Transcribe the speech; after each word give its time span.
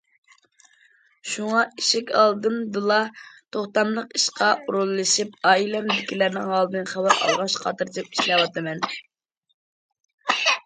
شۇڭا، 1.31 1.59
ئىشىك 1.81 2.07
ئالدىمدىلا 2.21 2.97
توختاملىق 3.57 4.15
ئىشقا 4.19 4.49
ئورۇنلىشىپ، 4.63 5.37
ئائىلەمدىكىلەرنىڭ 5.49 6.49
ھالىدىن 6.53 6.89
خەۋەر 6.93 7.21
ئالغاچ 7.27 7.59
خاتىرجەم 7.67 8.09
ئىشلەۋاتىمەن. 8.17 8.81